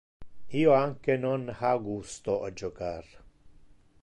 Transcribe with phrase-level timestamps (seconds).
[0.61, 3.17] Io anque non ha gusto a jocar.